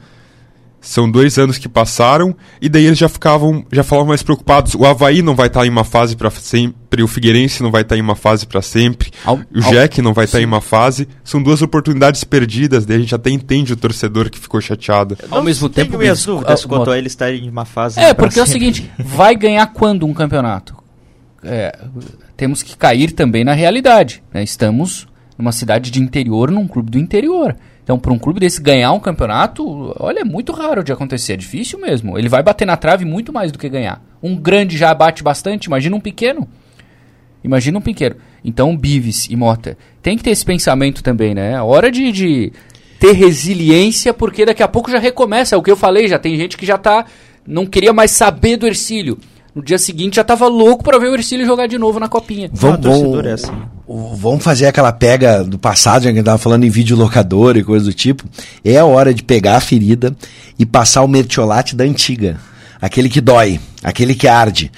[0.80, 4.74] São dois anos que passaram e daí eles já ficavam, já falavam mais preocupados.
[4.74, 7.98] O Havaí não vai estar em uma fase para sempre, o Figueirense não vai estar
[7.98, 11.06] em uma fase para sempre, Ao- o ao- Jack não vai estar em uma fase.
[11.22, 15.18] São duas oportunidades perdidas, daí a gente até entende o torcedor que ficou chateado.
[15.30, 18.00] Ao mesmo tempo, Bis- dúvidas ah, quanto a ele estar em uma fase.
[18.00, 18.60] É, porque é o sempre.
[18.60, 20.74] seguinte, vai ganhar quando um campeonato?
[21.44, 21.78] É,
[22.36, 24.22] temos que cair também na realidade.
[24.32, 24.42] né?
[24.42, 25.06] Estamos
[25.38, 27.54] numa cidade de interior, num clube do interior.
[27.90, 31.32] Então, para um clube desse ganhar um campeonato, olha, é muito raro de acontecer.
[31.32, 32.16] É difícil mesmo.
[32.16, 34.00] Ele vai bater na trave muito mais do que ganhar.
[34.22, 36.48] Um grande já bate bastante, imagina um pequeno.
[37.42, 38.14] Imagina um pequeno.
[38.44, 41.54] Então, Bives e Mota, tem que ter esse pensamento também, né?
[41.54, 42.52] É hora de, de
[43.00, 45.56] ter resiliência, porque daqui a pouco já recomeça.
[45.56, 47.04] É o que eu falei, já tem gente que já tá.
[47.44, 49.18] Não queria mais saber do Ercílio.
[49.54, 52.48] No dia seguinte já tava louco pra ver o Ercílio jogar de novo na copinha.
[52.52, 53.52] Vamos, Ah, é assim.
[54.14, 57.64] vamos fazer aquela pega do passado, já que a gente tava falando em videolocador e
[57.64, 58.24] coisa do tipo.
[58.64, 60.14] É a hora de pegar a ferida
[60.58, 62.38] e passar o mertiolate da antiga.
[62.80, 64.70] Aquele que dói, aquele que arde.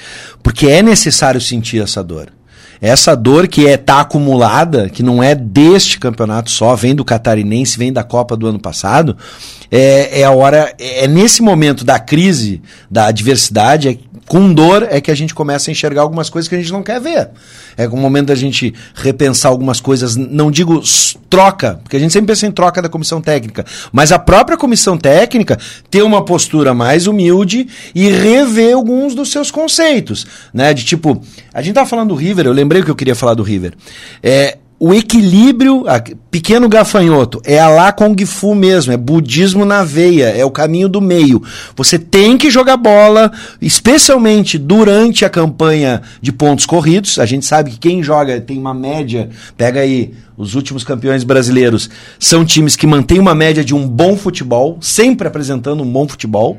[0.42, 2.31] Porque é necessário sentir essa dor.
[2.82, 7.78] Essa dor que é tá acumulada, que não é deste campeonato só, vem do catarinense,
[7.78, 9.16] vem da Copa do ano passado,
[9.70, 15.00] é, é a hora, é nesse momento da crise, da adversidade, é- com dor é
[15.00, 17.30] que a gente começa a enxergar algumas coisas que a gente não quer ver.
[17.76, 20.16] É o momento da gente repensar algumas coisas.
[20.16, 20.82] Não digo
[21.28, 24.98] troca, porque a gente sempre pensa em troca da comissão técnica, mas a própria comissão
[24.98, 25.58] técnica
[25.90, 30.74] ter uma postura mais humilde e rever alguns dos seus conceitos, né?
[30.74, 31.22] De tipo,
[31.54, 33.74] a gente tava falando do River, eu lembrei que eu queria falar do River.
[34.22, 39.84] É, o equilíbrio, a, pequeno gafanhoto, é a lá Kung Fu mesmo, é budismo na
[39.84, 41.40] veia, é o caminho do meio.
[41.76, 47.20] Você tem que jogar bola, especialmente durante a campanha de pontos corridos.
[47.20, 51.88] A gente sabe que quem joga tem uma média, pega aí os últimos campeões brasileiros,
[52.18, 56.58] são times que mantêm uma média de um bom futebol, sempre apresentando um bom futebol,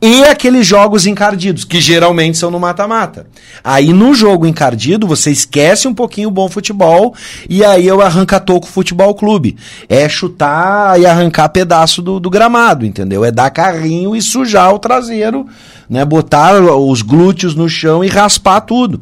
[0.00, 3.26] e aqueles jogos encardidos, que geralmente são no mata-mata.
[3.62, 7.14] Aí no jogo encardido, você esquece um pouquinho o bom futebol,
[7.48, 9.56] e aí eu arranca toco futebol clube.
[9.88, 13.24] É chutar e arrancar pedaço do, do gramado, entendeu?
[13.24, 15.46] É dar carrinho e sujar o traseiro
[15.92, 16.06] né?
[16.06, 18.98] Botar os glúteos no chão e raspar tudo.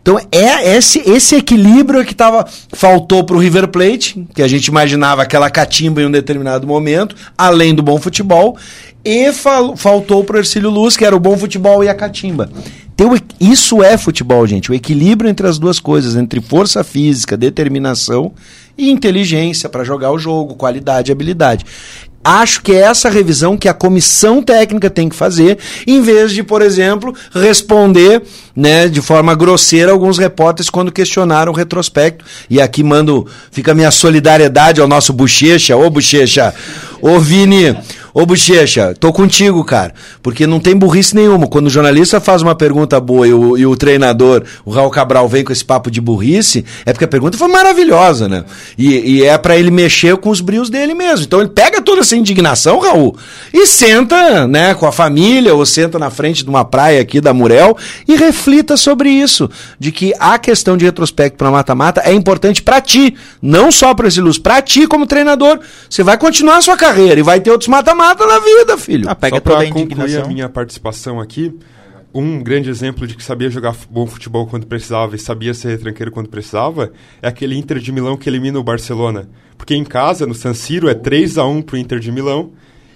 [0.00, 4.68] Então é esse, esse equilíbrio que tava, faltou para o River Plate, que a gente
[4.68, 8.56] imaginava aquela catimba em um determinado momento, além do bom futebol,
[9.04, 12.50] e fal, faltou para o Ercílio Luz, que era o bom futebol e a catimba.
[12.94, 14.70] Então, isso é futebol, gente.
[14.70, 18.32] O equilíbrio entre as duas coisas, entre força física, determinação
[18.76, 21.64] e inteligência para jogar o jogo, qualidade e habilidade.
[22.22, 26.42] Acho que é essa revisão que a comissão técnica tem que fazer, em vez de,
[26.42, 28.22] por exemplo, responder
[28.54, 32.22] né, de forma grosseira alguns repórteres quando questionaram o retrospecto.
[32.50, 35.76] E aqui mando, fica a minha solidariedade ao nosso Bochecha.
[35.78, 36.54] Ô Bochecha,
[37.00, 37.74] ô Vini,
[38.12, 39.94] Ô Bochecha, tô contigo, cara.
[40.22, 41.46] Porque não tem burrice nenhuma.
[41.46, 45.28] Quando o jornalista faz uma pergunta boa e o, e o treinador, o Raul Cabral,
[45.28, 48.44] vem com esse papo de burrice, é porque a pergunta foi maravilhosa, né?
[48.76, 51.24] E, e é para ele mexer com os brios dele mesmo.
[51.24, 53.16] Então ele pega toda essa indignação, Raul,
[53.52, 57.32] e senta, né, com a família, ou senta na frente de uma praia aqui da
[57.32, 57.76] Murel
[58.08, 59.48] e reflita sobre isso.
[59.78, 64.08] De que a questão de retrospecto para mata-mata é importante para ti, não só para
[64.08, 65.60] esse luz, para ti como treinador.
[65.88, 69.08] Você vai continuar a sua carreira e vai ter outros mata-mata mata na vida, filho.
[69.08, 71.54] Ah, pega Só toda a concluir a minha participação aqui,
[72.14, 76.10] um grande exemplo de que sabia jogar bom futebol quando precisava e sabia ser retranqueiro
[76.10, 79.28] quando precisava é aquele Inter de Milão que elimina o Barcelona.
[79.56, 82.52] Porque em casa, no San Siro, é 3 a 1 pro Inter de Milão.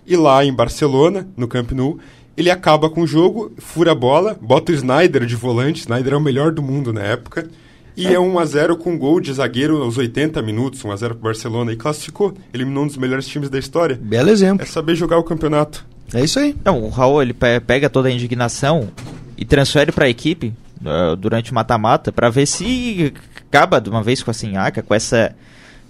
[0.06, 1.98] E lá em Barcelona, no Camp Nou,
[2.36, 5.82] ele acaba com o jogo, fura a bola, bota o Snyder de volante.
[5.82, 7.48] Snyder é o melhor do mundo na época.
[7.96, 11.14] E é 1 a 0 com gol de zagueiro aos 80 minutos, 1 a 0
[11.14, 13.98] pro Barcelona e classificou, eliminou um dos melhores times da história.
[14.00, 14.64] Belo exemplo.
[14.64, 15.86] É saber jogar o campeonato.
[16.12, 16.56] É isso aí.
[16.64, 18.88] Não, o Raul ele pega toda a indignação
[19.36, 23.12] e transfere para a equipe uh, durante o mata-mata para ver se
[23.48, 25.34] acaba de uma vez com a Sinhaca, com essa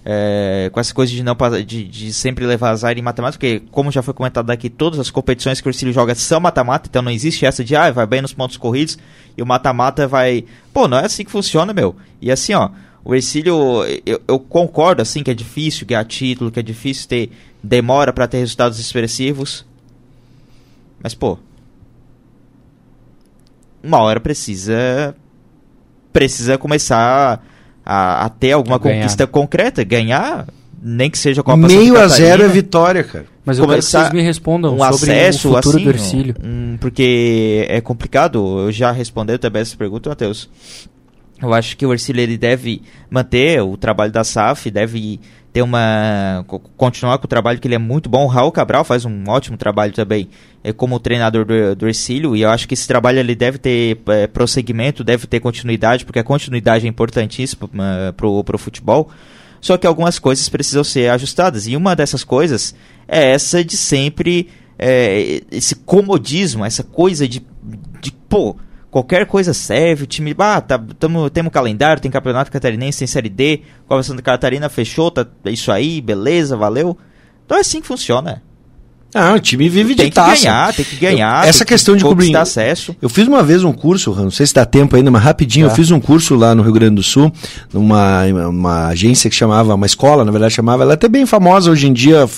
[0.07, 3.91] é, com essa coisa de não de, de sempre levar azar em matemática, porque como
[3.91, 7.11] já foi comentado aqui, todas as competições que o Ercílio joga são mata-mata, então não
[7.11, 8.99] existe essa de ah, vai bem nos pontos corridos
[9.35, 10.45] e o mata-mata vai.
[10.71, 11.95] Pô, não é assim que funciona, meu.
[12.21, 12.69] E assim, ó,
[13.03, 17.31] o Ercílio, eu, eu concordo assim que é difícil ganhar título, que é difícil ter
[17.63, 19.65] demora para ter resultados expressivos.
[21.01, 21.39] Mas pô,
[23.83, 25.15] uma hora precisa
[26.13, 27.43] precisa começar
[27.85, 28.95] a, a ter alguma ganhar.
[28.95, 30.47] conquista concreta, ganhar,
[30.81, 33.25] nem que seja com a Meio a zero é vitória, cara.
[33.45, 36.35] Mas eu quero que vocês me respondam um sobre acesso, o futuro assim, do Ercílio.
[36.43, 40.49] Um, porque é complicado, eu já respondi também essa pergunta, Matheus.
[41.41, 45.19] Eu acho que o Ercílio ele deve manter o trabalho da SAF, deve
[45.55, 48.25] ter uma continuar com o trabalho que ele é muito bom.
[48.25, 50.27] O Raul Cabral faz um ótimo trabalho também
[50.61, 53.97] é, como treinador do, do Ercílio e eu acho que esse trabalho ele deve ter
[54.07, 59.09] é, prosseguimento, deve ter continuidade, porque a continuidade é importantíssima uh, pro, futebol.
[59.61, 62.75] Só que algumas coisas precisam ser ajustadas e uma dessas coisas
[63.07, 67.41] é essa de sempre é, esse comodismo, essa coisa de,
[68.01, 68.57] de pô,
[68.95, 73.27] qualquer coisa serve, o time, ah, tá, tamo, temos calendário, tem campeonato catarinense, tem série
[73.27, 76.97] D, Copa Santa Catarina fechou, tá isso aí, beleza, valeu.
[77.45, 78.41] Então é assim que funciona.
[79.13, 80.29] Ah, o time vive tem de taça.
[80.29, 81.43] Tem que ganhar, tem que ganhar.
[81.43, 82.95] Eu, essa questão de cobrir acesso.
[83.01, 85.71] Eu fiz uma vez um curso, não sei se dá tempo ainda, mas rapidinho, eu
[85.71, 87.31] fiz um curso lá no Rio Grande do Sul,
[87.73, 91.69] numa uma agência que chamava, uma escola, na verdade chamava, ela é até bem famosa
[91.69, 92.29] hoje em dia,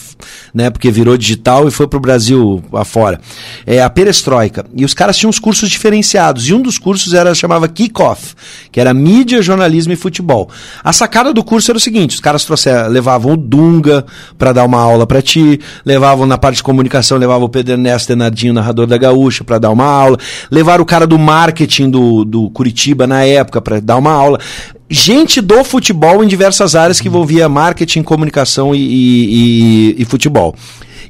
[0.53, 3.19] né, porque virou digital e foi pro Brasil afora.
[3.65, 4.65] É a Perestroika.
[4.75, 8.35] E os caras tinham uns cursos diferenciados, e um dos cursos era chamava Kickoff,
[8.71, 10.49] que era mídia, jornalismo e futebol.
[10.83, 14.05] A sacada do curso era o seguinte, os caras trouxeram, levavam o Dunga
[14.37, 18.53] para dar uma aula para ti, levavam na parte comunicação levava o Pedro Ernesto Denardinho,
[18.53, 20.17] narrador da Gaúcha, para dar uma aula.
[20.49, 24.39] Levaram o cara do marketing do, do Curitiba na época para dar uma aula.
[24.89, 30.55] Gente do futebol em diversas áreas que envolvia marketing, comunicação e, e, e, futebol.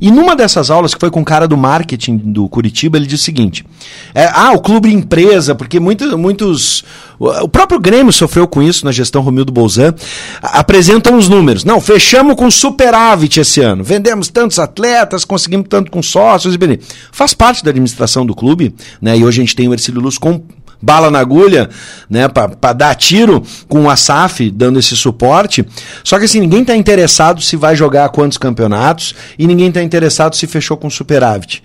[0.01, 3.23] E numa dessas aulas, que foi com o cara do marketing do Curitiba, ele disse
[3.23, 3.65] o seguinte:
[4.13, 6.83] é, ah, o clube empresa, porque muitos, muitos.
[7.19, 9.93] O próprio Grêmio sofreu com isso na gestão Romildo Bolzan.
[10.41, 11.63] Apresentam os números.
[11.63, 13.83] Não, fechamos com superávit esse ano.
[13.83, 16.79] Vendemos tantos atletas, conseguimos tanto com sócios e
[17.11, 19.17] Faz parte da administração do clube, né?
[19.17, 20.41] E hoje a gente tem o Ercílio Luz com
[20.81, 21.69] bala na agulha,
[22.09, 25.65] né, para dar tiro com o Asaf dando esse suporte.
[26.03, 30.35] Só que assim, ninguém está interessado se vai jogar quantos campeonatos e ninguém está interessado
[30.35, 31.63] se fechou com superávit.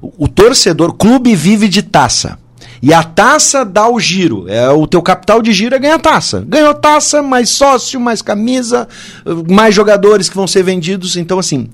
[0.00, 2.38] O, o torcedor, clube vive de taça.
[2.82, 4.46] E a taça dá o giro.
[4.48, 6.42] É o teu capital de giro é ganhar taça.
[6.46, 8.88] Ganhou taça, mais sócio, mais camisa,
[9.50, 11.16] mais jogadores que vão ser vendidos.
[11.16, 11.68] Então, assim,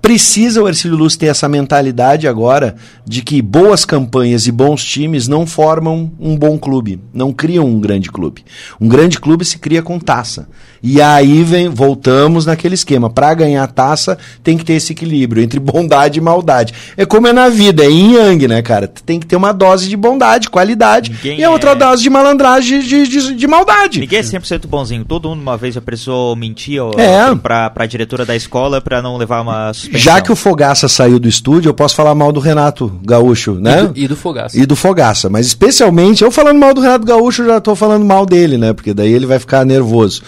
[0.00, 2.74] Precisa o Ercílio Luz ter essa mentalidade agora
[3.06, 7.78] de que boas campanhas e bons times não formam um bom clube, não criam um
[7.78, 8.44] grande clube.
[8.80, 10.48] Um grande clube se cria com taça.
[10.82, 13.10] E aí vem, voltamos naquele esquema.
[13.10, 16.72] Para ganhar taça, tem que ter esse equilíbrio entre bondade e maldade.
[16.96, 18.88] É como é na vida, é yin yang, né, cara?
[18.88, 21.74] Tem que ter uma dose de bondade, qualidade, Ninguém e a outra é...
[21.74, 24.00] dose de malandragem de, de, de, maldade.
[24.00, 25.04] Ninguém é 100% bonzinho.
[25.04, 27.34] Todo mundo uma vez já precisou mentir é.
[27.34, 31.28] pra, pra diretora da escola para não levar uma já que o Fogaça saiu do
[31.28, 33.82] estúdio, eu posso falar mal do Renato Gaúcho, né?
[33.82, 34.58] E do, e do Fogaça.
[34.58, 35.28] E do Fogaça.
[35.28, 38.72] Mas especialmente, eu falando mal do Renato Gaúcho, eu já tô falando mal dele, né?
[38.72, 40.22] Porque daí ele vai ficar nervoso.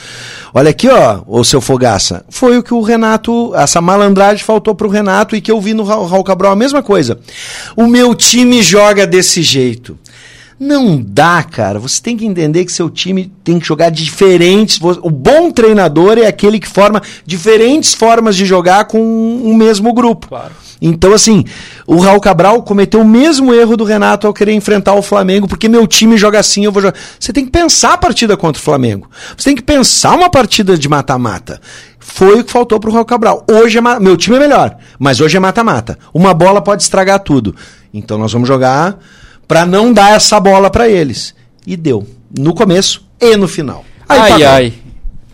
[0.55, 2.25] Olha aqui, ó, o seu Fogaça.
[2.29, 5.85] Foi o que o Renato, essa malandragem faltou pro Renato e que eu vi no
[5.85, 7.19] Raul Cabral a mesma coisa.
[7.77, 9.97] O meu time joga desse jeito.
[10.65, 11.81] Não dá, cara.
[11.81, 14.81] Você tem que entender que seu time tem que jogar diferentes.
[14.81, 19.01] O bom treinador é aquele que forma diferentes formas de jogar com
[19.43, 20.29] o mesmo grupo.
[20.29, 20.53] Claro.
[20.81, 21.45] Então, assim,
[21.85, 25.69] o Raul Cabral cometeu o mesmo erro do Renato ao querer enfrentar o Flamengo, porque
[25.69, 26.97] meu time joga assim, eu vou jogar.
[27.19, 29.11] Você tem que pensar a partida contra o Flamengo.
[29.37, 31.61] Você tem que pensar uma partida de mata-mata.
[31.99, 33.45] Foi o que faltou pro Raul Cabral.
[33.51, 35.99] Hoje é meu time é melhor, mas hoje é mata-mata.
[36.15, 37.53] Uma bola pode estragar tudo.
[37.93, 38.97] Então nós vamos jogar
[39.53, 41.35] para não dar essa bola para eles.
[41.67, 42.09] E deu.
[42.39, 43.85] No começo e no final.
[44.09, 44.47] Aí ai, pagou.
[44.47, 44.73] ai.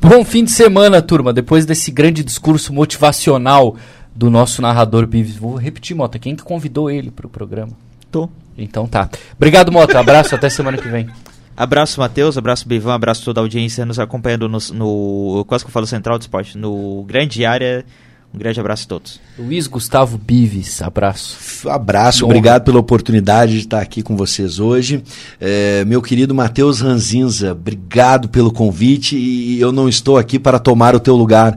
[0.01, 1.33] Bom fim de semana, turma.
[1.33, 3.77] Depois desse grande discurso motivacional
[4.13, 5.37] do nosso narrador Bives.
[5.37, 6.19] Vou repetir, Mota.
[6.19, 7.71] Quem que convidou ele para o programa?
[8.11, 8.29] Tô.
[8.57, 9.09] Então tá.
[9.37, 10.01] Obrigado, Mota.
[10.01, 10.35] Abraço.
[10.35, 11.09] até semana que vem.
[11.57, 12.37] Abraço, Matheus.
[12.37, 12.95] Abraço, Bivan.
[12.95, 16.59] Abraço toda a audiência nos acompanhando no, no quase que eu falo Central do Esporte,
[16.59, 17.85] no Grande Área
[18.33, 19.21] um grande abraço a todos.
[19.39, 21.39] Luiz Gustavo Bives, abraço.
[21.67, 22.27] Abraço, Bom.
[22.27, 25.03] obrigado pela oportunidade de estar aqui com vocês hoje.
[25.41, 30.95] É, meu querido Matheus Ranzinza, obrigado pelo convite e eu não estou aqui para tomar
[30.95, 31.57] o teu lugar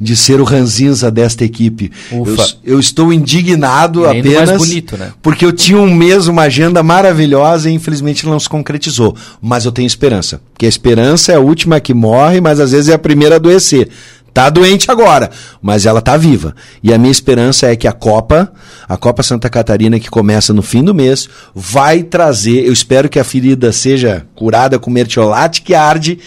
[0.00, 1.90] de ser o Ranzinza desta equipe.
[2.10, 2.24] Eu,
[2.64, 5.12] eu, estou indignado apenas bonito, né?
[5.20, 9.16] porque eu tinha um mês, uma agenda maravilhosa e infelizmente não se concretizou.
[9.40, 12.88] Mas eu tenho esperança, porque a esperança é a última que morre, mas às vezes
[12.90, 13.88] é a primeira a adoecer.
[14.32, 16.54] Tá doente agora, mas ela tá viva.
[16.82, 18.50] E a minha esperança é que a Copa,
[18.88, 22.66] a Copa Santa Catarina, que começa no fim do mês, vai trazer.
[22.66, 26.18] Eu espero que a ferida seja curada com mertiolate que arde,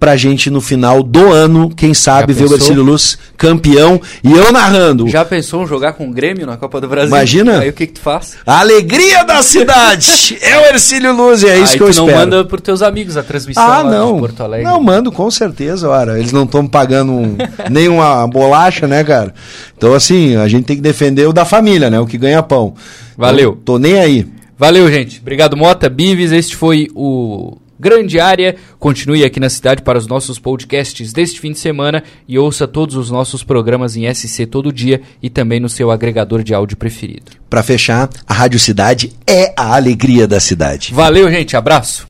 [0.00, 4.50] pra gente no final do ano, quem sabe, ver o Ercílio Luz campeão e eu
[4.50, 5.06] narrando.
[5.06, 7.08] Já pensou em jogar com o Grêmio na Copa do Brasil?
[7.08, 7.60] Imagina.
[7.60, 8.38] Aí o que que tu faz?
[8.46, 10.38] A alegria da cidade!
[10.40, 12.08] é o Ercílio Luz e é isso que eu espero.
[12.08, 14.14] não manda pros teus amigos a transmissão ah, não.
[14.14, 14.64] de Porto Alegre?
[14.64, 16.18] Não, mando com certeza, ora.
[16.18, 17.36] Eles não estão pagando um,
[17.70, 19.34] nem uma bolacha, né, cara?
[19.76, 22.00] Então, assim, a gente tem que defender o da família, né?
[22.00, 22.74] O que ganha pão.
[23.18, 23.50] Valeu.
[23.50, 24.26] Então, tô nem aí.
[24.58, 25.20] Valeu, gente.
[25.20, 25.90] Obrigado, Mota.
[25.90, 28.54] Bives, este foi o grande área.
[28.78, 32.94] Continue aqui na cidade para os nossos podcasts deste fim de semana e ouça todos
[32.94, 37.32] os nossos programas em SC todo dia e também no seu agregador de áudio preferido.
[37.48, 40.92] Para fechar, a Rádio Cidade é a alegria da cidade.
[40.94, 41.56] Valeu, gente.
[41.56, 41.98] Abraço.